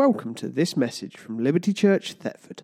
[0.00, 2.62] Welcome to this message from Liberty Church, Thetford.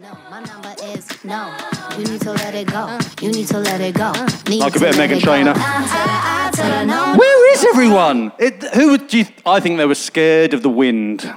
[0.00, 1.54] No, my number is no.
[1.98, 2.98] You need to let it go.
[3.20, 4.10] You need to let it go.
[4.48, 5.32] Need Like a bit of let Meghan it go.
[5.32, 5.52] Trainor.
[5.54, 7.18] I tell her, I tell her no.
[7.18, 8.32] Where is everyone?
[8.38, 9.26] It, who would you?
[9.44, 11.30] I think they were scared of the wind.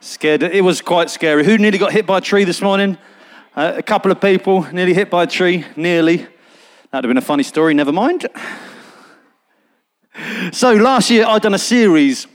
[0.00, 0.42] Scared.
[0.42, 1.42] It was quite scary.
[1.46, 2.98] Who nearly got hit by a tree this morning?
[3.56, 5.64] Uh, a couple of people nearly hit by a tree.
[5.76, 6.18] Nearly.
[6.18, 6.28] That'd
[6.92, 7.72] have been a funny story.
[7.72, 8.26] Never mind.
[10.52, 12.26] So last year I'd done a series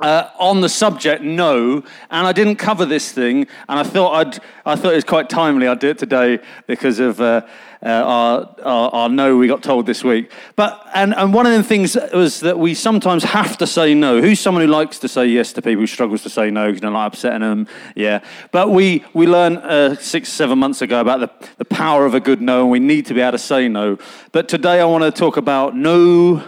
[0.00, 4.42] uh, on the subject no, and I didn't cover this thing, and I thought I'd
[4.64, 5.66] I thought it was quite timely.
[5.66, 7.42] I'd do it today because of uh,
[7.82, 10.30] uh, our, our our no we got told this week.
[10.54, 14.20] But and and one of the things was that we sometimes have to say no.
[14.20, 16.80] Who's someone who likes to say yes to people who struggles to say no because
[16.80, 17.66] they don't like upsetting them?
[17.96, 18.22] Yeah.
[18.52, 22.20] But we we learned uh, six seven months ago about the the power of a
[22.20, 23.98] good no, and we need to be able to say no.
[24.30, 26.44] But today I want to talk about no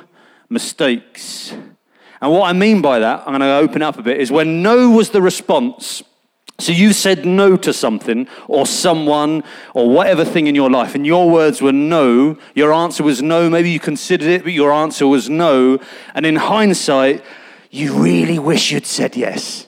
[0.48, 1.52] mistakes.
[2.20, 4.62] And what I mean by that, I'm going to open up a bit, is when
[4.62, 6.02] no was the response.
[6.59, 11.06] So you said no to something or someone or whatever thing in your life, and
[11.06, 15.06] your words were no, your answer was no, maybe you considered it, but your answer
[15.06, 15.78] was no.
[16.14, 17.25] And in hindsight,
[17.70, 19.66] you really wish you'd said yes.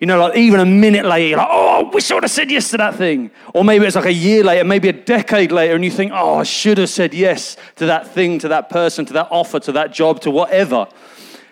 [0.00, 2.30] You know, like even a minute later, you're like, oh, I wish I would have
[2.30, 3.30] said yes to that thing.
[3.52, 6.36] Or maybe it's like a year later, maybe a decade later, and you think, oh,
[6.36, 9.72] I should have said yes to that thing, to that person, to that offer, to
[9.72, 10.88] that job, to whatever.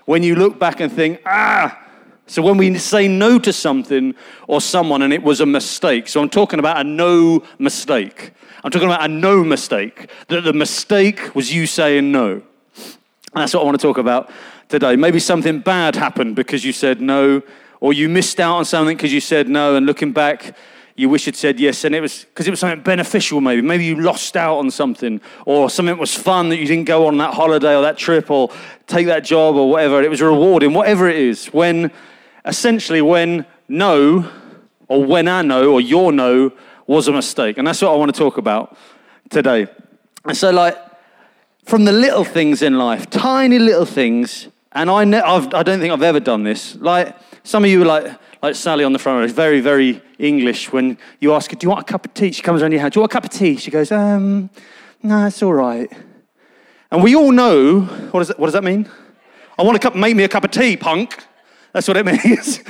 [0.08, 1.78] When you look back and think, ah,
[2.26, 4.14] so when we say no to something
[4.46, 8.32] or someone and it was a mistake, so I'm talking about a no mistake.
[8.64, 12.30] I'm talking about a no mistake, that the mistake was you saying no.
[12.30, 12.42] And
[13.34, 14.30] that's what I want to talk about
[14.70, 14.96] today.
[14.96, 17.42] Maybe something bad happened because you said no,
[17.80, 20.56] or you missed out on something because you said no, and looking back,
[20.98, 23.62] you wish you'd said yes, and it was because it was something beneficial, maybe.
[23.62, 27.16] Maybe you lost out on something, or something was fun that you didn't go on
[27.18, 28.50] that holiday or that trip, or
[28.88, 30.02] take that job or whatever.
[30.02, 31.46] It was rewarding, whatever it is.
[31.46, 31.92] When
[32.44, 34.28] essentially, when no,
[34.88, 36.52] or when I know, or your no
[36.88, 37.58] was a mistake.
[37.58, 38.76] And that's what I want to talk about
[39.30, 39.68] today.
[40.24, 40.76] And so, like,
[41.64, 45.78] from the little things in life, tiny little things, and I, ne- I've, I don't
[45.78, 46.74] think I've ever done this.
[46.74, 47.14] Like,
[47.44, 50.72] some of you are like, like Sally on the front row, is very, very English.
[50.72, 52.32] When you ask her, Do you want a cup of tea?
[52.32, 53.56] She comes around your hand, Do you want a cup of tea?
[53.56, 54.50] She goes, Um,
[55.02, 55.90] no, it's all right.
[56.90, 58.88] And we all know, what does that, what does that mean?
[59.58, 61.24] I want a cup, make me a cup of tea, punk.
[61.72, 62.60] That's what it means.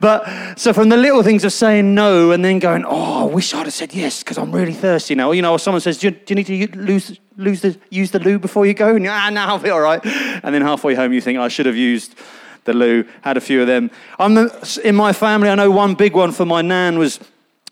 [0.00, 3.54] but so from the little things of saying no and then going, oh, I wish
[3.54, 5.28] I'd have said yes because I'm really thirsty now.
[5.28, 7.78] Or, you know, or someone says, do you, do you need to lose, lose the,
[7.90, 8.96] use the loo before you go?
[8.96, 10.00] And ah, no, I'll be all right.
[10.04, 12.16] And then halfway home you think, I should have used
[12.64, 13.90] the loo, had a few of them.
[14.18, 17.20] I'm the, in my family, I know one big one for my nan was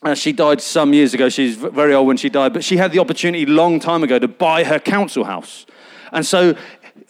[0.03, 1.29] uh, she died some years ago.
[1.29, 4.27] She's very old when she died, but she had the opportunity long time ago to
[4.27, 5.65] buy her council house.
[6.11, 6.57] And so,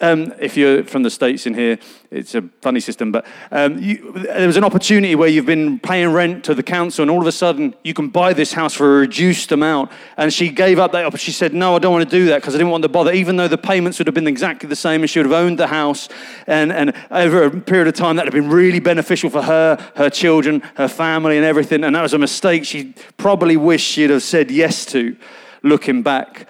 [0.03, 1.79] um, if you're from the States in here,
[2.11, 6.11] it's a funny system, but um, you, there was an opportunity where you've been paying
[6.11, 8.97] rent to the council, and all of a sudden you can buy this house for
[8.97, 9.91] a reduced amount.
[10.17, 11.17] And she gave up that.
[11.17, 13.13] She said, No, I don't want to do that because I didn't want to bother,
[13.13, 15.57] even though the payments would have been exactly the same, and she would have owned
[15.57, 16.09] the house.
[16.47, 19.77] And, and over a period of time, that would have been really beneficial for her,
[19.95, 21.85] her children, her family, and everything.
[21.85, 25.15] And that was a mistake she probably wished she'd have said yes to
[25.63, 26.45] looking back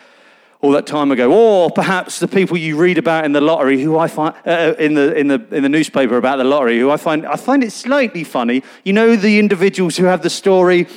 [0.63, 3.97] all that time ago, or perhaps the people you read about in the lottery, who
[3.97, 6.95] I find uh, in the in the in the newspaper about the lottery, who I
[6.95, 8.63] find I find it slightly funny.
[8.85, 10.87] You know, the individuals who have the story.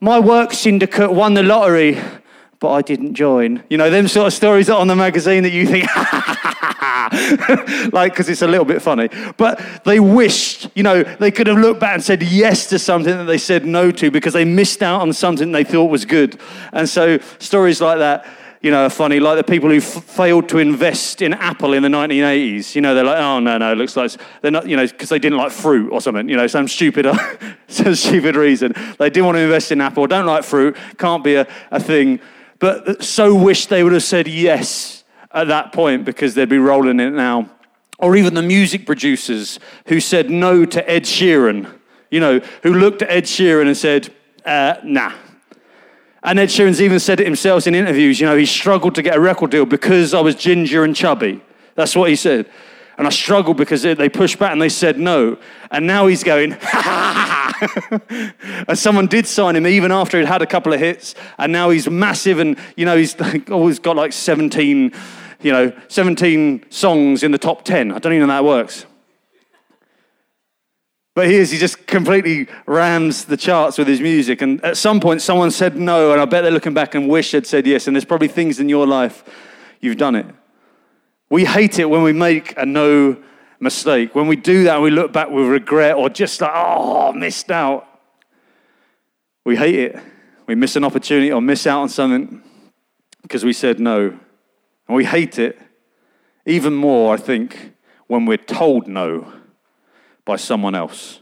[0.00, 2.00] My work syndicate won the lottery,
[2.58, 3.62] but I didn't join.
[3.68, 5.84] You know, them sort of stories on the magazine that you think,
[7.92, 9.08] like, because it's a little bit funny.
[9.36, 13.16] But they wished, you know, they could have looked back and said yes to something
[13.16, 16.40] that they said no to because they missed out on something they thought was good.
[16.72, 18.26] And so stories like that,
[18.60, 19.20] you know, are funny.
[19.20, 22.74] Like the people who f- failed to invest in Apple in the 1980s.
[22.74, 24.12] You know, they're like, oh no, no, it looks like
[24.42, 26.28] they're not, you know, because they didn't like fruit or something.
[26.28, 27.06] You know, some stupid,
[27.68, 30.06] some stupid reason they didn't want to invest in Apple.
[30.06, 30.76] Don't like fruit.
[30.98, 32.20] Can't be a, a thing.
[32.58, 34.99] But so wish they would have said yes
[35.32, 37.50] at that point because they'd be rolling it now.
[37.98, 41.70] Or even the music producers who said no to Ed Sheeran,
[42.10, 44.12] you know, who looked at Ed Sheeran and said,
[44.44, 45.12] uh, nah.
[46.22, 49.16] And Ed Sheeran's even said it himself in interviews, you know, he struggled to get
[49.16, 51.42] a record deal because I was ginger and chubby.
[51.74, 52.46] That's what he said.
[52.98, 55.38] And I struggled because they pushed back and they said no.
[55.70, 56.50] And now he's going,
[58.74, 61.14] someone did sign him even after he'd had a couple of hits.
[61.38, 64.92] And now he's massive and, you know, he's oh, always got like 17,
[65.42, 67.92] you know, 17 songs in the top 10.
[67.92, 68.86] I don't even know how that works.
[71.14, 74.42] But he is, he just completely rams the charts with his music.
[74.42, 77.32] And at some point, someone said no, and I bet they're looking back and wish
[77.32, 77.86] they'd said yes.
[77.86, 79.24] And there's probably things in your life
[79.80, 80.26] you've done it.
[81.28, 83.16] We hate it when we make a no
[83.60, 87.50] mistake, when we do that we look back with regret or just like, oh, missed
[87.50, 87.86] out,
[89.44, 89.98] we hate it.
[90.46, 92.42] We miss an opportunity or miss out on something
[93.22, 94.08] because we said no.
[94.88, 95.58] And we hate it
[96.46, 97.74] even more, I think,
[98.08, 99.32] when we're told no
[100.24, 101.20] by someone else.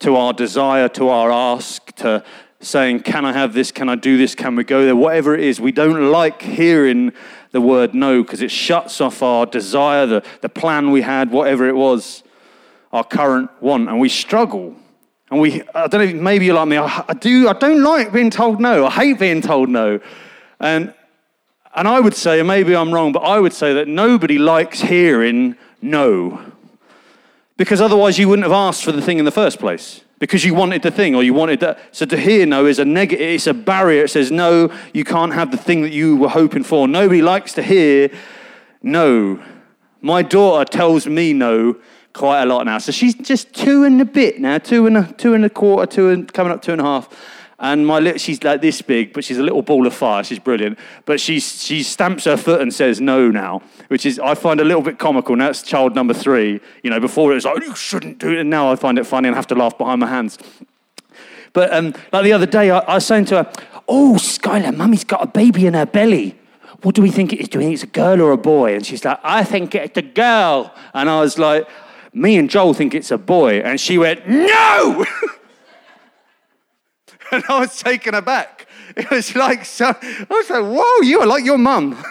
[0.00, 2.22] To our desire, to our ask, to
[2.60, 3.70] saying, Can I have this?
[3.70, 4.34] Can I do this?
[4.34, 4.96] Can we go there?
[4.96, 7.12] Whatever it is, we don't like hearing
[7.52, 11.68] the word no because it shuts off our desire, the, the plan we had, whatever
[11.68, 12.22] it was,
[12.92, 13.88] our current want.
[13.88, 14.74] And we struggle.
[15.30, 18.12] And we, I don't know, maybe you're like me, I, I do, I don't like
[18.12, 18.86] being told no.
[18.86, 20.00] I hate being told no.
[20.58, 20.94] And,
[21.74, 24.80] and I would say, and maybe I'm wrong, but I would say that nobody likes
[24.80, 26.40] hearing no.
[27.58, 30.54] Because otherwise you wouldn't have asked for the thing in the first place because you
[30.54, 31.78] wanted the thing or you wanted that.
[31.92, 34.04] So to hear no is a negative, it's a barrier.
[34.04, 36.88] It says, no, you can't have the thing that you were hoping for.
[36.88, 38.10] Nobody likes to hear
[38.82, 39.42] no.
[40.00, 41.76] My daughter tells me no
[42.12, 42.78] quite a lot now.
[42.78, 45.86] So she's just two and a bit now, two and a, two and a quarter,
[45.90, 47.08] two and coming up two and a half.
[47.60, 50.22] And my little, she's like this big, but she's a little ball of fire.
[50.22, 50.78] She's brilliant.
[51.06, 54.64] But she, she stamps her foot and says no now, which is, I find a
[54.64, 55.34] little bit comical.
[55.34, 56.60] Now it's child number three.
[56.84, 58.38] You know, before it was like, you shouldn't do it.
[58.38, 60.38] And now I find it funny and have to laugh behind my hands.
[61.52, 63.52] But um, like the other day, I, I was saying to her,
[63.88, 66.38] Oh, Skylar, mummy's got a baby in her belly.
[66.82, 67.48] What do we think it is?
[67.48, 68.74] Do we think it's a girl or a boy?
[68.74, 70.72] And she's like, I think it's a girl.
[70.94, 71.66] And I was like,
[72.12, 73.60] Me and Joel think it's a boy.
[73.60, 75.04] And she went, No!
[77.32, 78.66] and I was taken aback.
[78.96, 82.02] It was like, so, I was like, Whoa, you are like your mum.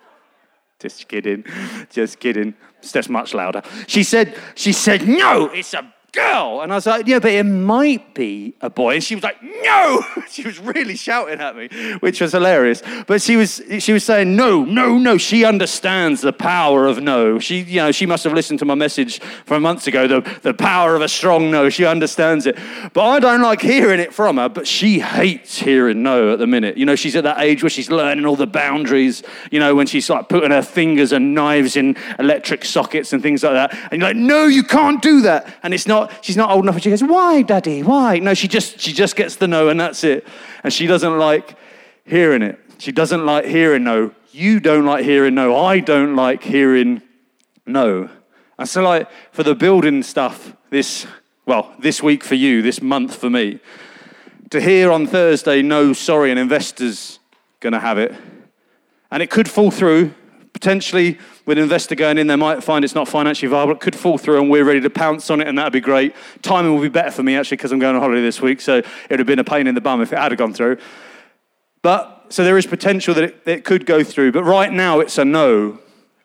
[0.78, 1.44] just kidding,
[1.90, 2.54] just kidding.
[2.92, 3.62] That's much louder.
[3.86, 6.60] She said, she said, No, it's a girl.
[6.62, 8.94] And I was like, yeah, but it might be a boy.
[8.94, 10.04] And she was like, no.
[10.30, 11.68] She was really shouting at me,
[11.98, 12.84] which was hilarious.
[13.08, 15.18] But she was, she was saying, no, no, no.
[15.18, 17.40] She understands the power of no.
[17.40, 20.54] She, you know, she must have listened to my message from months ago, the, the
[20.54, 21.68] power of a strong no.
[21.68, 22.56] She understands it.
[22.92, 26.46] But I don't like hearing it from her, but she hates hearing no at the
[26.46, 26.76] minute.
[26.76, 29.88] You know, she's at that age where she's learning all the boundaries, you know, when
[29.88, 33.76] she's like putting her fingers and knives in electric sockets and things like that.
[33.90, 35.52] And you're like, no, you can't do that.
[35.64, 37.82] And it's not not, she's not old enough and she goes, Why, Daddy?
[37.82, 38.18] Why?
[38.18, 40.26] No, she just, she just gets the no and that's it.
[40.64, 41.56] And she doesn't like
[42.04, 42.58] hearing it.
[42.78, 44.12] She doesn't like hearing no.
[44.32, 45.56] You don't like hearing no.
[45.56, 47.02] I don't like hearing
[47.66, 48.08] no.
[48.58, 51.06] And so, like, for the building stuff this,
[51.46, 53.60] well, this week for you, this month for me,
[54.50, 57.18] to hear on Thursday, no, sorry, an investor's
[57.60, 58.14] going to have it.
[59.10, 60.14] And it could fall through
[60.52, 61.18] potentially
[61.50, 63.72] with an investor going in, they might find it's not financially viable.
[63.72, 66.14] It could fall through, and we're ready to pounce on it, and that'd be great.
[66.42, 68.76] Timing will be better for me actually because I'm going on holiday this week, so
[68.76, 70.78] it would have been a pain in the bum if it had gone through.
[71.82, 75.18] But so there is potential that it, it could go through, but right now it's
[75.18, 75.80] a no.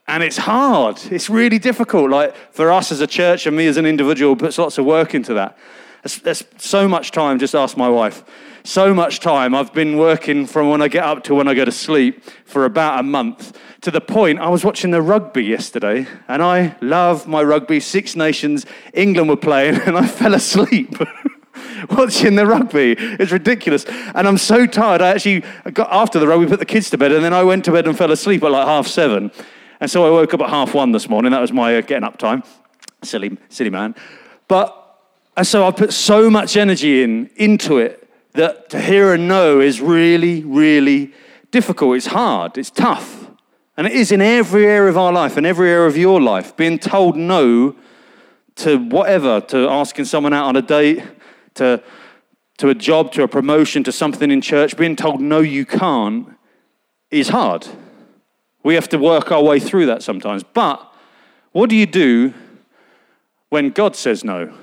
[0.07, 1.00] And it's hard.
[1.10, 2.12] It's really difficult.
[2.12, 5.16] Like for us as a church and me as an individual, puts lots of work
[5.16, 5.57] into that.
[6.06, 7.40] There's, there's so much time.
[7.40, 8.24] Just ask my wife
[8.63, 9.56] so much time.
[9.56, 12.66] I've been working from when I get up to when I go to sleep for
[12.66, 13.57] about a month.
[13.81, 17.80] To the point, I was watching the rugby yesterday, and I love my rugby.
[17.80, 20.96] Six Nations, England were playing, and I fell asleep.
[21.90, 22.96] watching the rugby.
[22.98, 23.86] It's ridiculous.
[24.13, 25.02] And I'm so tired.
[25.02, 25.44] I actually
[25.74, 27.88] got after the rugby, put the kids to bed, and then I went to bed
[27.88, 29.31] and fell asleep at like half seven.
[29.80, 31.31] And so I woke up at half one this morning.
[31.31, 32.44] That was my uh, getting up time.
[33.04, 33.96] Silly, silly man.
[34.48, 34.84] But
[35.37, 39.59] and so I put so much energy in into it that to hear a no
[39.59, 41.13] is really, really
[41.51, 41.97] difficult.
[41.97, 43.30] It's hard, it's tough.
[43.77, 46.56] And it is in every area of our life and every area of your life.
[46.56, 47.75] Being told no
[48.56, 51.04] to whatever, to asking someone out on a date,
[51.56, 51.83] to,
[52.57, 56.30] to a job, to a promotion, to something in church, being told no, you can't,
[57.11, 57.68] is hard.
[58.63, 60.44] We have to work our way through that sometimes.
[60.44, 60.94] But
[61.51, 62.33] what do you do
[63.49, 64.54] when God says no?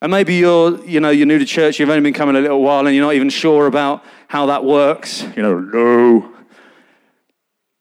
[0.00, 2.62] And maybe you're, you know, you're new to church, you've only been coming a little
[2.62, 5.22] while, and you're not even sure about how that works.
[5.36, 6.32] You know, no.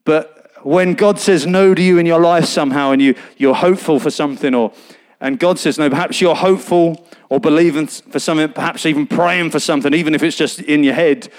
[0.03, 3.99] But when God says no to you in your life somehow, and you, you're hopeful
[3.99, 4.73] for something, or
[5.19, 9.59] and God says no, perhaps you're hopeful or believing for something, perhaps even praying for
[9.59, 11.29] something, even if it's just in your head,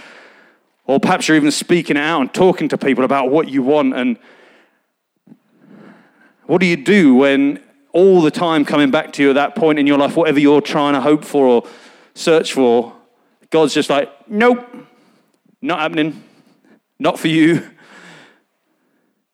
[0.86, 3.94] or perhaps you're even speaking it out and talking to people about what you want.
[3.94, 4.18] And
[6.46, 9.78] what do you do when all the time coming back to you at that point
[9.78, 11.68] in your life, whatever you're trying to hope for or
[12.14, 12.94] search for,
[13.50, 14.66] God's just like, nope,
[15.62, 16.22] not happening,
[16.98, 17.68] not for you.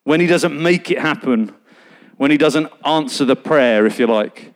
[0.05, 1.55] When He doesn't make it happen,
[2.17, 4.55] when He doesn't answer the prayer, if you like,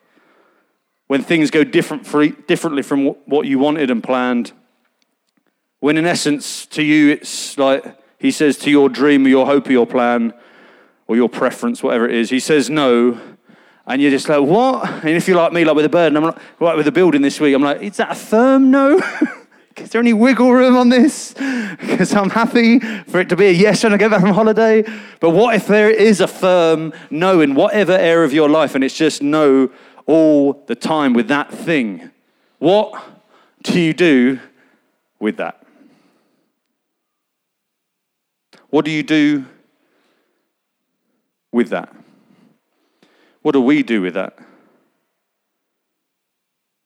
[1.06, 2.04] when things go different
[2.46, 4.52] differently from what you wanted and planned,
[5.80, 7.84] when in essence to you it's like
[8.18, 10.34] He says to your dream or your hope or your plan,
[11.08, 12.30] or your preference, whatever it is.
[12.30, 13.18] He says no,
[13.88, 14.86] and you're just like, what?
[14.86, 16.92] And if you're like me, like with a bird, and I'm like, right with the
[16.92, 18.98] building this week, I'm like, is that a firm no?
[19.78, 21.34] is there any wiggle room on this?
[21.78, 24.84] Because I'm happy for it to be a yes when I get back from holiday.
[25.20, 28.82] But what if there is a firm no in whatever area of your life and
[28.82, 29.70] it's just no
[30.06, 32.10] all the time with that thing?
[32.58, 33.00] What
[33.62, 34.40] do you do
[35.20, 35.62] with that?
[38.70, 39.44] What do you do
[41.52, 41.94] with that?
[43.42, 44.38] What do we do with that?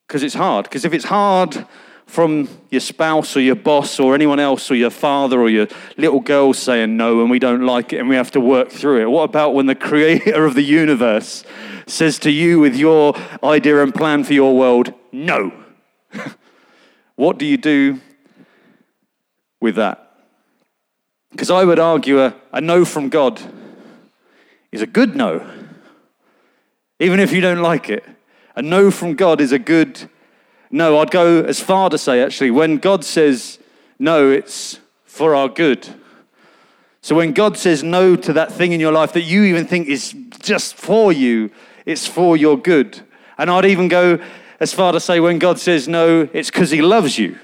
[0.07, 0.65] Because it's hard.
[0.65, 1.67] Because if it's hard
[2.07, 5.67] from your spouse or your boss or anyone else or your father or your
[5.97, 9.01] little girl saying no and we don't like it and we have to work through
[9.01, 11.45] it, what about when the creator of the universe
[11.87, 15.53] says to you with your idea and plan for your world, no?
[17.17, 17.99] what do you do
[19.61, 20.13] with that?
[21.31, 23.41] Because I would argue a, a no from God
[24.71, 25.47] is a good no,
[27.03, 28.05] even if you don't like it.
[28.55, 30.09] A no from God is a good
[30.71, 31.01] no.
[31.01, 33.59] I'd go as far to say, actually, when God says
[33.99, 35.89] no, it's for our good.
[37.01, 39.89] So when God says no to that thing in your life that you even think
[39.89, 41.51] is just for you,
[41.85, 43.01] it's for your good.
[43.37, 44.21] And I'd even go
[44.61, 47.37] as far to say when God says no, it's because He loves you.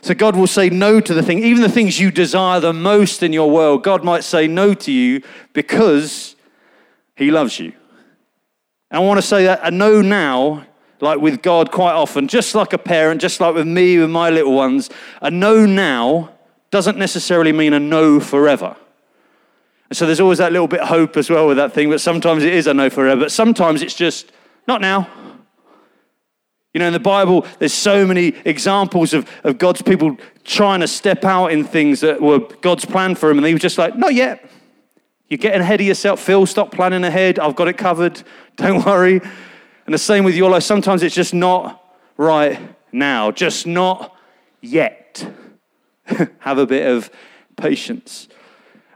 [0.00, 3.22] So God will say no to the thing, even the things you desire the most
[3.22, 3.82] in your world.
[3.82, 5.22] God might say no to you
[5.52, 6.36] because
[7.16, 7.74] He loves you.
[8.90, 10.66] And I want to say that a no now,
[11.00, 14.30] like with God quite often, just like a parent, just like with me with my
[14.30, 14.90] little ones,
[15.20, 16.32] a no now
[16.70, 18.76] doesn't necessarily mean a no forever.
[19.88, 22.00] And so there's always that little bit of hope as well with that thing, but
[22.00, 24.32] sometimes it is a no forever, but sometimes it's just
[24.66, 25.08] not now.
[26.74, 30.88] You know, in the Bible, there's so many examples of, of God's people trying to
[30.88, 33.96] step out in things that were God's plan for them, and they were just like,
[33.96, 34.50] not yet.
[35.28, 36.20] You're getting ahead of yourself.
[36.20, 37.38] Phil, stop planning ahead.
[37.38, 38.22] I've got it covered.
[38.66, 39.20] Don't worry.
[39.84, 40.62] And the same with your life.
[40.62, 41.82] Sometimes it's just not
[42.16, 42.58] right
[42.90, 44.16] now, just not
[44.60, 45.30] yet.
[46.38, 47.10] Have a bit of
[47.56, 48.28] patience.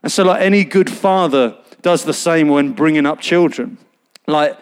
[0.02, 3.78] And so, like any good father does the same when bringing up children.
[4.26, 4.58] Like,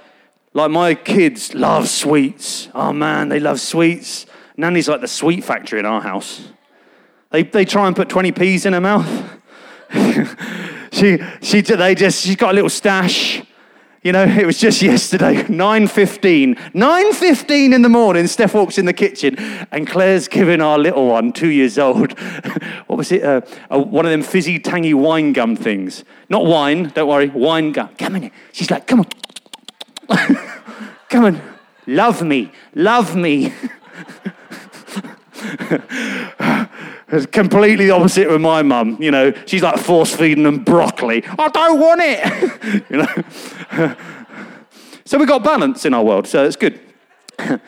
[0.52, 2.68] like my kids love sweets.
[2.74, 4.26] Oh man, they love sweets.
[4.56, 6.48] Nanny's like the sweet factory in our house.
[7.30, 9.06] They, they try and put 20 peas in her mouth.
[10.92, 13.42] she, she, they just, she's got a little stash.
[14.08, 16.54] You know, it was just yesterday, 9.15.
[16.72, 19.36] 9.15 in the morning, Steph walks in the kitchen
[19.70, 22.18] and Claire's giving our little one, two years old,
[22.86, 23.22] what was it?
[23.22, 23.42] Uh,
[23.78, 26.04] one of them fizzy, tangy wine gum things.
[26.30, 27.90] Not wine, don't worry, wine gum.
[27.98, 28.30] Come on.
[28.52, 29.08] She's like, come on.
[31.10, 31.42] come on.
[31.86, 32.50] Love me.
[32.74, 33.52] Love me.
[37.10, 38.98] It's completely opposite with my mum.
[39.00, 41.24] You know, she's like force feeding them broccoli.
[41.26, 42.90] I don't want it.
[42.90, 43.94] you know.
[45.04, 46.78] so we got balance in our world, so it's good.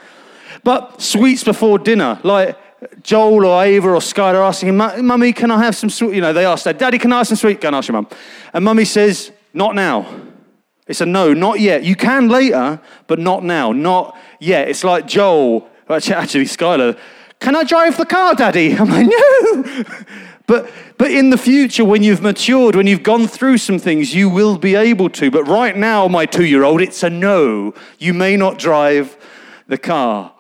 [0.63, 2.59] but sweets before dinner, like
[3.03, 6.15] Joel or Ava or Skylar asking, Mummy, can I have some sweet?
[6.15, 7.63] You know, they ask their Daddy, can I have some sweet?
[7.63, 8.09] Go and ask your mum.
[8.53, 10.07] And Mummy says, Not now.
[10.87, 11.85] It's a no, not yet.
[11.85, 14.69] You can later, but not now, not yet.
[14.69, 16.99] It's like Joel, actually, Skylar
[17.41, 18.75] can I drive the car, Daddy?
[18.79, 19.85] I'm like, No.
[20.47, 24.29] but, but in the future, when you've matured, when you've gone through some things, you
[24.29, 25.31] will be able to.
[25.31, 27.75] But right now, my two year old, it's a no.
[27.99, 29.17] You may not drive
[29.67, 30.35] the car.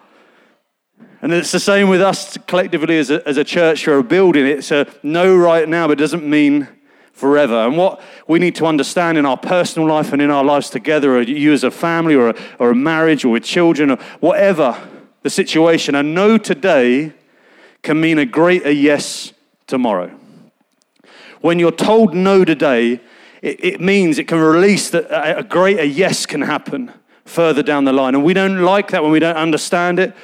[1.22, 4.46] And it's the same with us collectively as a, as a church or a building.
[4.46, 6.66] It's a no right now, but it doesn't mean
[7.12, 7.66] forever.
[7.66, 11.16] And what we need to understand in our personal life and in our lives together,
[11.16, 14.76] or you as a family or a, or a marriage or with children or whatever,
[15.22, 15.94] the situation.
[15.94, 17.12] A no today
[17.82, 19.32] can mean a greater yes
[19.66, 20.10] tomorrow.
[21.40, 23.00] When you're told no today,
[23.42, 26.92] it, it means it can release that a greater yes can happen
[27.24, 28.14] further down the line.
[28.14, 30.14] And we don't like that when we don't understand it.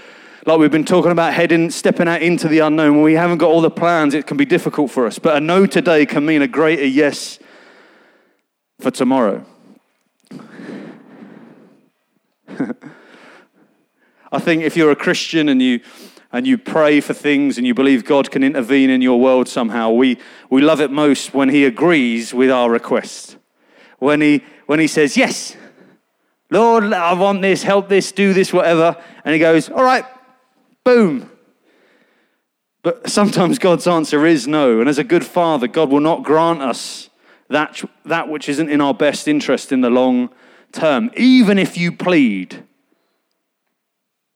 [0.44, 2.94] Like we've been talking about heading, stepping out into the unknown.
[2.94, 5.18] When we haven't got all the plans, it can be difficult for us.
[5.18, 7.38] But a no today can mean a greater yes
[8.78, 9.44] for tomorrow.
[14.32, 15.80] I think if you're a Christian and you
[16.32, 19.90] and you pray for things and you believe God can intervene in your world somehow,
[19.90, 20.18] we,
[20.50, 23.36] we love it most when He agrees with our request.
[23.98, 25.56] When he, when he says, Yes,
[26.50, 29.02] Lord, I want this, help this, do this, whatever.
[29.24, 30.04] And He goes, All right,
[30.84, 31.30] boom.
[32.82, 34.80] But sometimes God's answer is no.
[34.80, 37.10] And as a good father, God will not grant us
[37.48, 40.30] that, that which isn't in our best interest in the long
[40.72, 42.62] term, even if you plead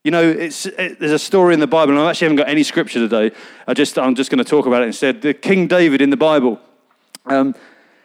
[0.04, 2.48] you know, it's, it, there's a story in the Bible, and I actually haven't got
[2.48, 3.36] any scripture today.
[3.66, 5.20] I just, I'm just going to talk about it instead.
[5.20, 6.58] The King David in the Bible,
[7.26, 7.54] um,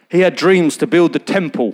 [0.09, 1.73] he had dreams to build the temple.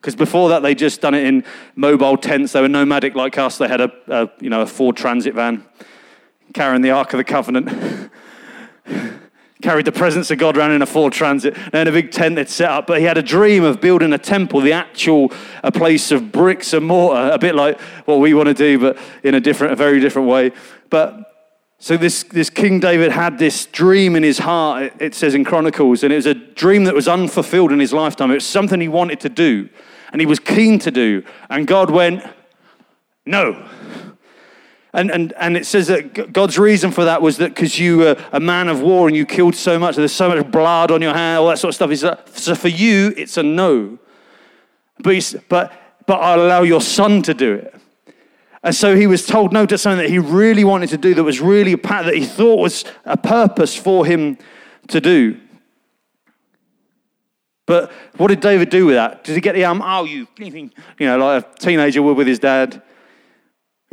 [0.00, 1.42] Because before that, they just done it in
[1.74, 2.52] mobile tents.
[2.52, 3.58] They were nomadic like us.
[3.58, 5.64] They had a, a you know, a Ford Transit van
[6.54, 8.10] carrying the Ark of the Covenant.
[9.66, 11.56] Carried the presence of God around in a Ford Transit.
[11.72, 12.86] And a big tent they'd set up.
[12.86, 15.32] But he had a dream of building a temple, the actual
[15.64, 18.96] a place of bricks and mortar, a bit like what we want to do, but
[19.24, 20.52] in a different, a very different way.
[20.88, 25.44] But so this, this King David had this dream in his heart, it says in
[25.44, 28.30] Chronicles, and it was a dream that was unfulfilled in his lifetime.
[28.30, 29.68] It was something he wanted to do,
[30.12, 31.24] and he was keen to do.
[31.50, 32.22] And God went,
[33.24, 33.68] no.
[34.96, 38.16] And, and, and it says that God's reason for that was that because you were
[38.32, 41.12] a man of war and you killed so much, there's so much blood on your
[41.12, 41.90] hand, all that sort of stuff.
[41.90, 43.98] He said, so for you, it's a no.
[45.02, 45.70] But, but,
[46.06, 47.74] but I'll allow your son to do it.
[48.62, 51.24] And so he was told no to something that he really wanted to do, that
[51.24, 54.38] was really a path that he thought was a purpose for him
[54.88, 55.38] to do.
[57.66, 59.24] But what did David do with that?
[59.24, 62.38] Did he get the um, oh, you, you know, like a teenager would with his
[62.38, 62.82] dad?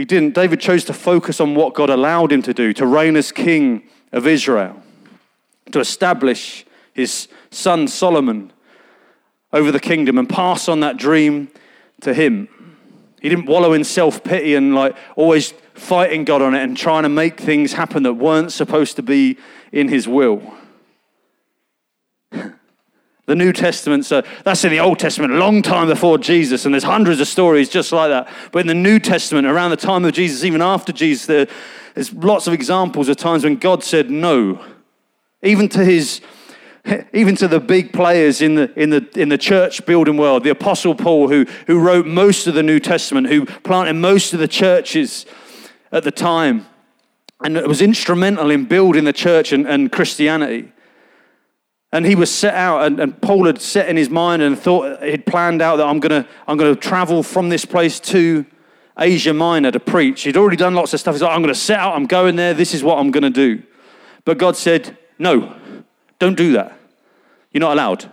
[0.04, 0.36] He didn't.
[0.36, 3.88] David chose to focus on what God allowed him to do, to reign as king
[4.12, 4.84] of Israel,
[5.72, 8.52] to establish his son Solomon
[9.54, 11.48] over the kingdom and pass on that dream
[12.02, 12.50] to him.
[13.22, 17.04] He didn't wallow in self pity and like always fighting God on it and trying
[17.04, 19.38] to make things happen that weren't supposed to be
[19.72, 20.54] in his will.
[23.26, 26.74] The New Testament, so that's in the Old Testament, a long time before Jesus, and
[26.74, 28.30] there's hundreds of stories just like that.
[28.52, 31.48] But in the New Testament, around the time of Jesus, even after Jesus, there,
[31.96, 34.64] there's lots of examples of times when God said no,
[35.42, 36.20] even to his
[37.14, 40.50] even to the big players in the, in the, in the church building world, the
[40.50, 44.50] Apostle Paul, who, who wrote most of the New Testament, who planted most of the
[44.50, 45.26] churches
[45.94, 46.66] at the time,
[47.42, 50.72] and was instrumental in building the church and, and Christianity.
[51.94, 55.04] And he was set out, and, and Paul had set in his mind and thought
[55.04, 58.48] he'd planned out that I'm going to I'm going to travel from this place to
[58.98, 60.24] Asia Minor to preach.
[60.24, 61.14] He'd already done lots of stuff.
[61.14, 63.24] He's like, I'm going to set out, I'm going there, this is what I'm going
[63.24, 63.62] to do.
[64.26, 65.56] But God said, No,
[66.18, 66.76] don't do that.
[67.52, 68.10] You're not allowed.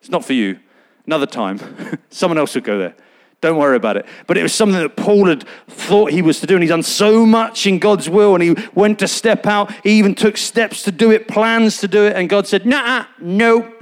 [0.00, 0.58] It's not for you.
[1.06, 1.58] Another time,
[2.10, 2.94] someone else would go there.
[3.42, 4.06] Don't worry about it.
[4.28, 6.84] But it was something that Paul had thought he was to do, and he's done
[6.84, 9.74] so much in God's will, and he went to step out.
[9.82, 13.06] He even took steps to do it, plans to do it, and God said, Nah,
[13.18, 13.74] no.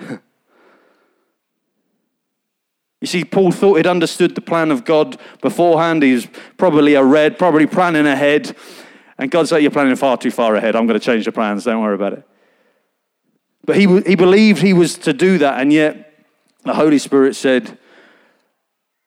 [0.00, 0.18] you
[3.04, 6.02] see, Paul thought he'd understood the plan of God beforehand.
[6.02, 8.56] He's probably a red, probably planning ahead.
[9.16, 10.74] And God's like, You're planning far too far ahead.
[10.74, 11.62] I'm going to change the plans.
[11.62, 12.24] Don't worry about it.
[13.64, 16.26] But he, he believed he was to do that, and yet
[16.64, 17.78] the Holy Spirit said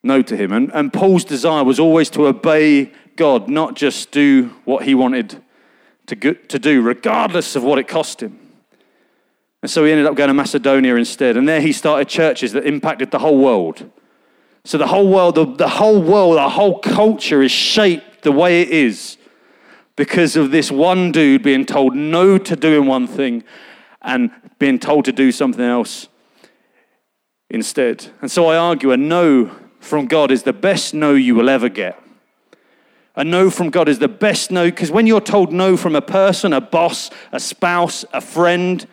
[0.04, 0.52] no to him.
[0.52, 5.44] And, and Paul's desire was always to obey God, not just do what he wanted
[6.06, 8.40] to, go, to do, regardless of what it cost him.
[9.62, 11.36] And so he ended up going to Macedonia instead.
[11.36, 13.90] And there he started churches that impacted the whole world.
[14.64, 18.62] So the whole world, the, the whole world, the whole culture is shaped the way
[18.62, 19.18] it is
[19.96, 23.44] because of this one dude being told no to doing one thing
[24.02, 24.30] and
[24.60, 26.08] being told to do something else
[27.50, 28.08] instead.
[28.22, 29.52] And so I argue a no
[29.88, 32.02] from God is the best no you will ever get.
[33.16, 36.02] A no from God is the best no because when you're told no from a
[36.02, 38.86] person, a boss, a spouse, a friend,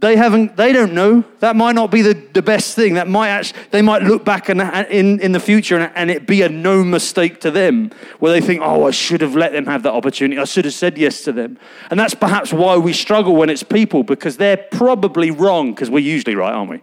[0.00, 1.24] they haven't they don't know.
[1.40, 2.94] That might not be the, the best thing.
[2.94, 6.26] That might actually they might look back and, in, in the future and, and it
[6.26, 9.64] be a no mistake to them where they think oh i should have let them
[9.64, 10.38] have that opportunity.
[10.38, 11.58] I should have said yes to them.
[11.90, 16.00] And that's perhaps why we struggle when it's people because they're probably wrong because we're
[16.00, 16.82] usually right aren't we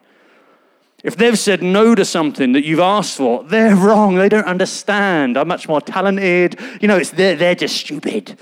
[1.05, 4.15] if they've said no to something that you've asked for, they're wrong.
[4.15, 5.37] They don't understand.
[5.37, 6.59] I'm much more talented.
[6.81, 8.39] You know, it's they're, they're just stupid.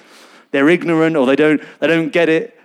[0.51, 2.57] They're ignorant or they don't, they don't get it.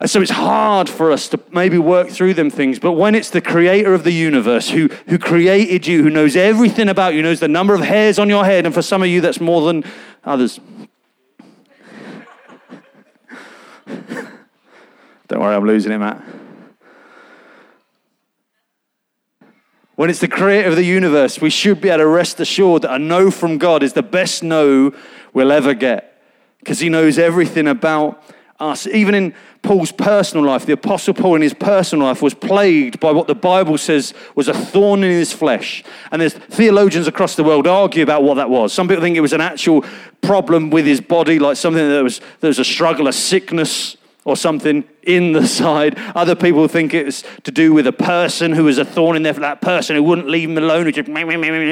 [0.00, 2.78] And so it's hard for us to maybe work through them things.
[2.78, 6.88] But when it's the creator of the universe who, who created you, who knows everything
[6.88, 9.20] about you, knows the number of hairs on your head, and for some of you,
[9.20, 9.84] that's more than
[10.24, 10.58] others.
[13.86, 16.24] Don't worry, I'm losing it, Matt.
[19.98, 22.94] When it's the creator of the universe, we should be able to rest assured that
[22.94, 24.94] a no from God is the best no
[25.32, 26.22] we'll ever get
[26.60, 28.22] because he knows everything about
[28.60, 28.86] us.
[28.86, 33.10] Even in Paul's personal life, the Apostle Paul in his personal life was plagued by
[33.10, 35.82] what the Bible says was a thorn in his flesh.
[36.12, 38.72] And there's theologians across the world argue about what that was.
[38.72, 39.84] Some people think it was an actual
[40.20, 44.36] problem with his body, like something that was, there was a struggle, a sickness or
[44.36, 45.98] something in the side.
[46.14, 49.34] Other people think it's to do with a person who was a thorn in there
[49.34, 51.08] for that person who wouldn't leave him alone, who just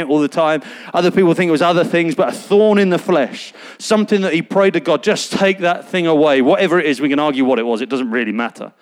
[0.08, 0.62] all the time.
[0.94, 3.52] Other people think it was other things, but a thorn in the flesh.
[3.78, 6.42] Something that he prayed to God, just take that thing away.
[6.42, 7.80] Whatever it is, we can argue what it was.
[7.80, 8.72] It doesn't really matter.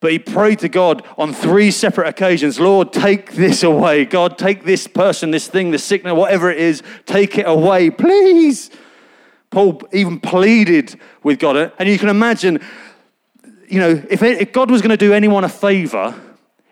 [0.00, 4.06] But he prayed to God on three separate occasions Lord, take this away.
[4.06, 8.70] God, take this person, this thing, this sickness, whatever it is, take it away, please.
[9.50, 11.72] Paul even pleaded with God.
[11.78, 12.60] And you can imagine,
[13.68, 16.14] you know, if, if God was going to do anyone a favor,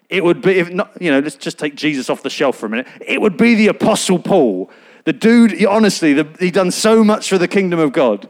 [0.08, 2.66] it would be, if not, you know, let's just take Jesus off the shelf for
[2.66, 2.86] a minute.
[3.04, 4.70] It would be the Apostle Paul.
[5.04, 8.28] The dude, honestly, the, he done so much for the kingdom of God.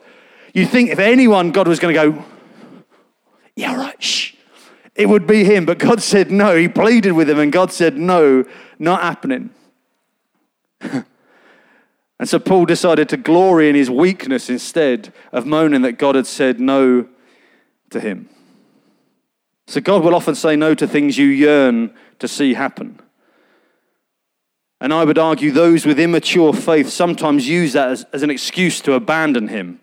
[0.54, 2.24] You think if anyone, God was going to go,
[3.54, 4.34] yeah, right, shh
[4.98, 5.64] it would be him.
[5.64, 6.56] But God said no.
[6.56, 8.44] He pleaded with him, and God said no,
[8.78, 9.50] not happening.
[12.18, 16.26] and so Paul decided to glory in his weakness instead of moaning that God had
[16.26, 17.06] said no
[17.90, 18.28] to him.
[19.66, 23.00] So God will often say no to things you yearn to see happen.
[24.80, 28.80] And I would argue those with immature faith sometimes use that as, as an excuse
[28.82, 29.80] to abandon him.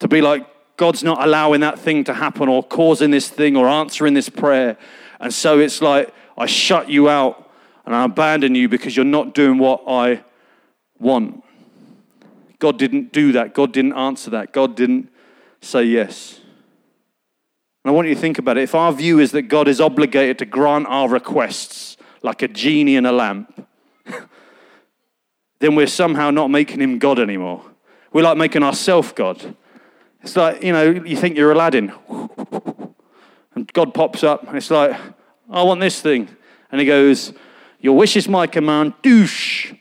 [0.00, 3.68] To be like, God's not allowing that thing to happen or causing this thing or
[3.68, 4.76] answering this prayer.
[5.20, 7.48] And so it's like, I shut you out
[7.86, 10.24] and I abandon you because you're not doing what I
[10.98, 11.43] want.
[12.64, 13.52] God didn't do that.
[13.52, 14.54] God didn't answer that.
[14.54, 15.10] God didn't
[15.60, 16.40] say yes.
[17.84, 18.62] And I want you to think about it.
[18.62, 22.96] If our view is that God is obligated to grant our requests like a genie
[22.96, 23.68] in a lamp,
[25.58, 27.62] then we're somehow not making him God anymore.
[28.14, 29.54] We're like making ourselves God.
[30.22, 31.92] It's like, you know, you think you're Aladdin.
[33.54, 34.98] And God pops up and it's like,
[35.50, 36.28] I want this thing.
[36.72, 37.34] And he goes,
[37.78, 39.74] Your wish is my command, douche.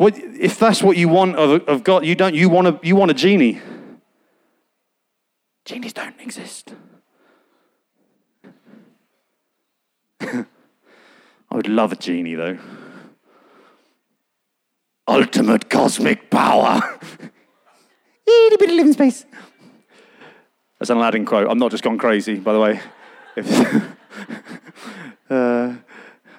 [0.00, 2.96] What, if that's what you want of, of God, you don't you want a you
[2.96, 3.60] want a genie.
[5.66, 6.72] Genies don't exist.
[10.22, 10.46] I
[11.52, 12.56] would love a genie though.
[15.06, 16.80] Ultimate cosmic power.
[18.26, 19.26] Itty bitty living space.
[20.78, 21.46] That's an Aladdin quote.
[21.50, 22.80] I'm not just gone crazy, by the way.
[25.28, 25.74] uh,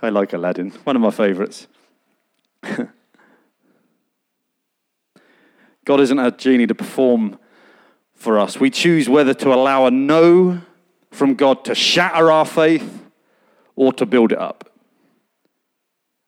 [0.01, 1.67] I like Aladdin, one of my favorites.
[5.91, 7.37] God isn't a genie to perform
[8.15, 8.57] for us.
[8.57, 10.61] We choose whether to allow a no
[11.11, 13.03] from God to shatter our faith
[13.75, 14.71] or to build it up.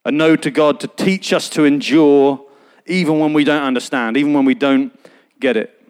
[0.04, 2.44] A no to God to teach us to endure
[2.84, 4.92] even when we don't understand, even when we don't
[5.40, 5.82] get it.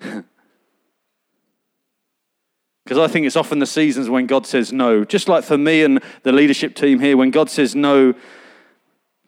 [2.84, 5.04] Because I think it's often the seasons when God says no.
[5.04, 8.14] Just like for me and the leadership team here, when God says no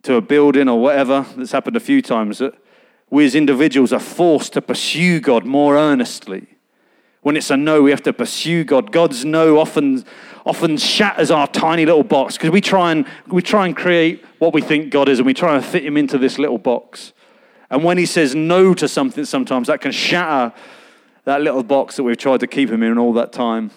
[0.02, 2.54] to a building or whatever, that's happened a few times, that
[3.10, 6.46] we as individuals are forced to pursue God more earnestly.
[7.22, 8.92] When it's a no, we have to pursue God.
[8.92, 10.04] God's no often,
[10.46, 14.54] often shatters our tiny little box because we try and we try and create what
[14.54, 17.12] we think God is, and we try and fit Him into this little box.
[17.70, 20.54] And when he says no to something, sometimes that can shatter
[21.24, 23.70] that little box that we've tried to keep him in all that time.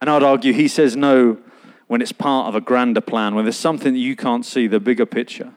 [0.00, 1.38] And I'd argue he says no
[1.86, 4.80] when it's part of a grander plan, when there's something that you can't see, the
[4.80, 5.54] bigger picture.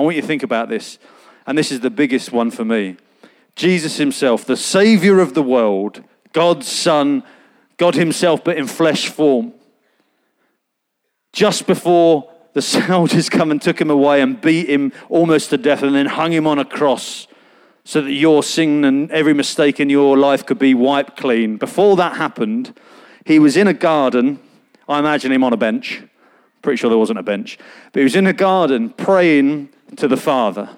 [0.00, 0.98] I want you to think about this.
[1.46, 2.96] And this is the biggest one for me.
[3.54, 7.22] Jesus himself, the Savior of the world, God's Son,
[7.76, 9.52] God himself, but in flesh form.
[11.34, 15.82] Just before the soldiers come and took him away and beat him almost to death
[15.82, 17.26] and then hung him on a cross
[17.84, 21.58] so that your sin and every mistake in your life could be wiped clean.
[21.58, 22.74] Before that happened,
[23.26, 24.40] he was in a garden.
[24.88, 26.02] I imagine him on a bench.
[26.62, 27.58] Pretty sure there wasn't a bench.
[27.92, 30.70] But he was in a garden praying to the Father.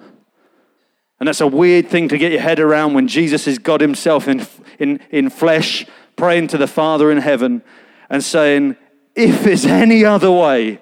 [1.19, 4.27] And that's a weird thing to get your head around when Jesus is God Himself
[4.27, 4.45] in,
[4.79, 7.61] in, in flesh, praying to the Father in heaven
[8.09, 8.75] and saying,
[9.15, 10.79] If there's any other way,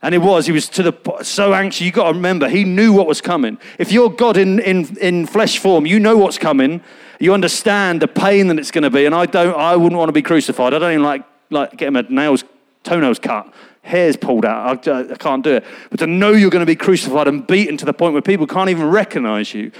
[0.00, 1.80] and it was, he was to the so anxious.
[1.80, 3.58] You got to remember, he knew what was coming.
[3.78, 6.82] If you're God in, in, in flesh form, you know what's coming.
[7.18, 9.06] You understand the pain that it's going to be.
[9.06, 10.72] And I don't, I wouldn't want to be crucified.
[10.72, 12.44] I don't even like, like getting my nails,
[12.84, 13.52] toenails cut,
[13.88, 14.86] hairs pulled out.
[14.86, 15.64] I, I can't do it.
[15.90, 18.46] But to know you're going to be crucified and beaten to the point where people
[18.46, 19.72] can't even recognize you.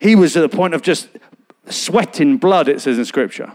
[0.00, 1.08] He was at the point of just
[1.68, 3.52] sweating blood, it says in scripture.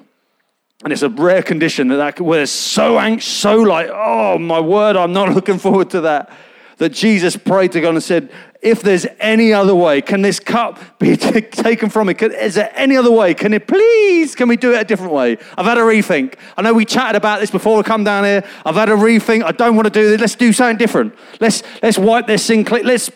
[0.84, 4.60] And it's a rare condition that, that where it's so anxious, so like, oh my
[4.60, 6.32] word, I'm not looking forward to that.
[6.78, 8.30] That Jesus prayed to God and said,
[8.64, 12.14] if there's any other way, can this cup be t- taken from me?
[12.14, 13.34] Can, is there any other way?
[13.34, 15.38] Can it please, can we do it a different way?
[15.58, 16.36] I've had a rethink.
[16.58, 18.44] I know we chatted about this before we come down here.
[18.66, 19.44] I've had a rethink.
[19.44, 20.22] I don't want to do this.
[20.22, 21.14] Let's do something different.
[21.42, 22.64] Let's, let's wipe this thing.
[22.64, 23.12] Let's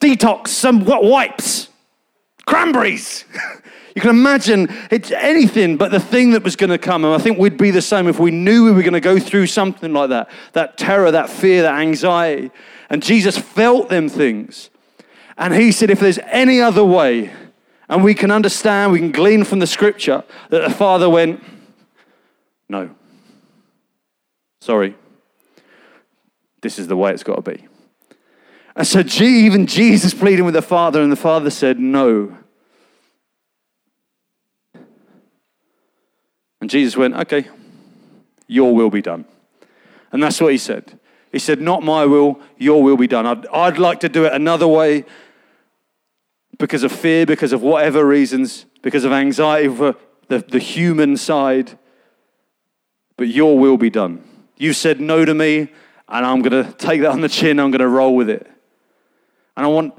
[0.00, 1.68] detox some what wipes.
[2.46, 3.24] Cranberries.
[3.94, 7.04] You can imagine it's anything but the thing that was going to come.
[7.04, 9.18] And I think we'd be the same if we knew we were going to go
[9.18, 12.50] through something like that that terror, that fear, that anxiety.
[12.88, 14.70] And Jesus felt them things.
[15.36, 17.32] And he said, if there's any other way,
[17.88, 21.42] and we can understand, we can glean from the scripture that the Father went,
[22.68, 22.90] no.
[24.60, 24.94] Sorry.
[26.62, 27.66] This is the way it's got to be.
[28.74, 32.38] And so even Jesus pleading with the Father, and the Father said, No.
[36.62, 37.48] And Jesus went, Okay,
[38.46, 39.24] your will be done.
[40.12, 40.96] And that's what he said.
[41.32, 43.26] He said, Not my will, your will be done.
[43.26, 45.04] I'd, I'd like to do it another way
[46.60, 49.96] because of fear, because of whatever reasons, because of anxiety for
[50.28, 51.76] the, the human side.
[53.16, 54.22] But your will be done.
[54.56, 55.62] You said no to me,
[56.08, 58.48] and I'm going to take that on the chin, I'm going to roll with it.
[59.56, 59.94] And I want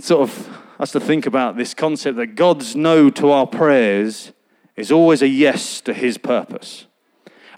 [0.00, 4.32] sort of us to think about this concept that God's no to our prayers
[4.76, 6.86] is always a yes to his purpose.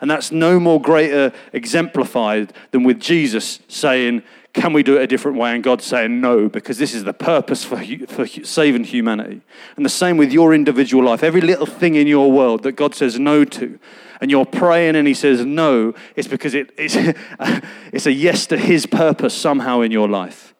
[0.00, 5.06] And that's no more greater exemplified than with Jesus saying, Can we do it a
[5.06, 5.54] different way?
[5.54, 9.40] And God saying, No, because this is the purpose for, for saving humanity.
[9.76, 11.22] And the same with your individual life.
[11.22, 13.78] Every little thing in your world that God says no to,
[14.20, 16.96] and you're praying and He says no, it's because it, it's,
[17.92, 20.54] it's a yes to His purpose somehow in your life.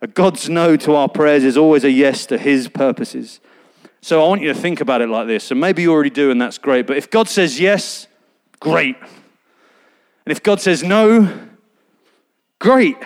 [0.00, 3.40] A God's no to our prayers is always a yes to His purposes.
[4.00, 5.50] So I want you to think about it like this.
[5.50, 6.86] And maybe you already do, and that's great.
[6.86, 8.06] But if God says yes,
[8.60, 8.96] great.
[9.00, 11.48] And if God says no,
[12.58, 12.96] great.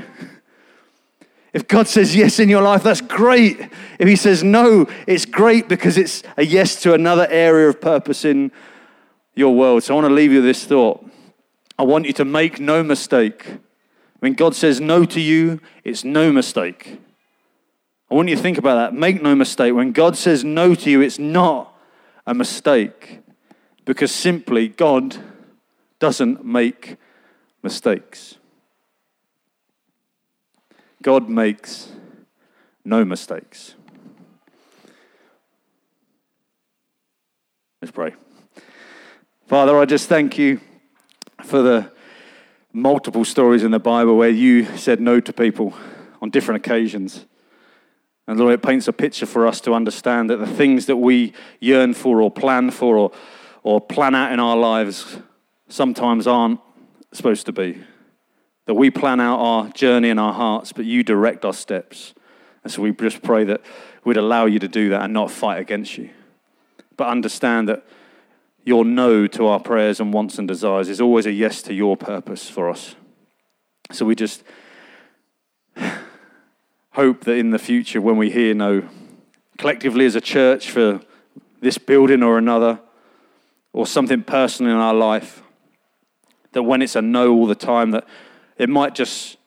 [1.52, 3.60] If God says yes in your life, that's great.
[3.98, 8.24] If He says no, it's great because it's a yes to another area of purpose
[8.24, 8.50] in
[9.34, 9.82] your world.
[9.82, 11.04] So I want to leave you with this thought.
[11.78, 13.46] I want you to make no mistake.
[14.20, 16.98] When God says no to you, it's no mistake.
[18.12, 18.92] I want you to think about that.
[18.92, 19.72] Make no mistake.
[19.72, 21.74] When God says no to you, it's not
[22.26, 23.20] a mistake
[23.86, 25.16] because simply God
[25.98, 26.98] doesn't make
[27.62, 28.36] mistakes.
[31.00, 31.90] God makes
[32.84, 33.76] no mistakes.
[37.80, 38.12] Let's pray.
[39.48, 40.60] Father, I just thank you
[41.44, 41.90] for the
[42.74, 45.72] multiple stories in the Bible where you said no to people
[46.20, 47.24] on different occasions.
[48.32, 51.34] And Lord, it paints a picture for us to understand that the things that we
[51.60, 53.12] yearn for or plan for or,
[53.62, 55.18] or plan out in our lives
[55.68, 56.58] sometimes aren't
[57.12, 57.84] supposed to be.
[58.64, 62.14] That we plan out our journey in our hearts, but you direct our steps.
[62.64, 63.60] And so we just pray that
[64.02, 66.08] we'd allow you to do that and not fight against you.
[66.96, 67.84] But understand that
[68.64, 71.98] your no to our prayers and wants and desires is always a yes to your
[71.98, 72.94] purpose for us.
[73.90, 74.42] So we just
[76.92, 78.88] hope that in the future, when we hear no,
[79.58, 81.00] collectively as a church for
[81.60, 82.80] this building or another,
[83.72, 85.42] or something personal in our life,
[86.52, 88.06] that when it's a no all the time, that
[88.58, 89.38] it might just,